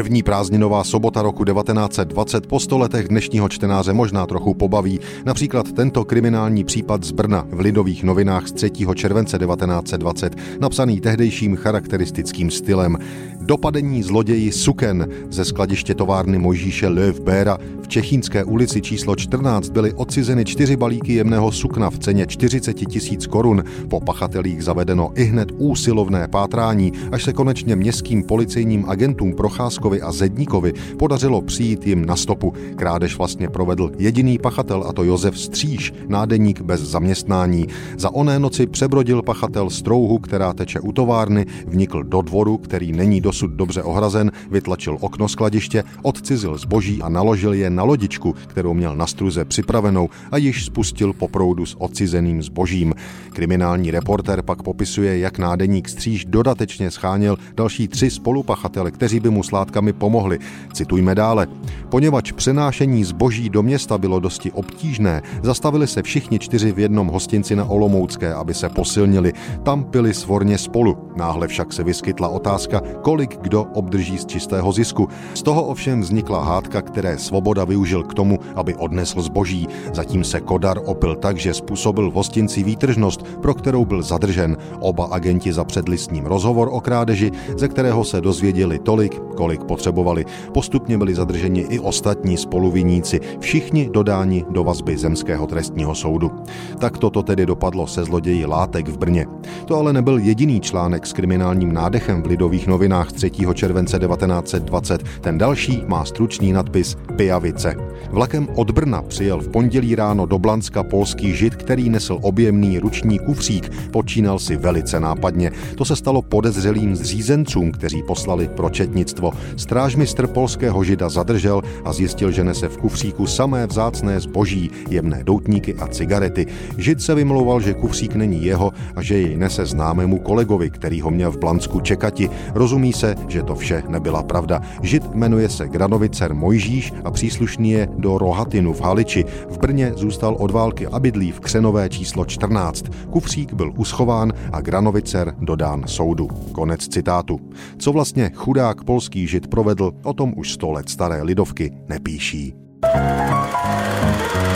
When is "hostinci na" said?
67.08-67.64